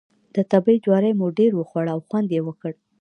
د 0.35 0.37
تبۍ 0.51 0.75
جواری 0.83 1.11
مو 1.19 1.27
ډېر 1.39 1.51
وخوړ 1.55 1.85
او 1.93 1.99
خوند 2.07 2.29
یې 2.35 2.41
وکړ. 2.47 2.71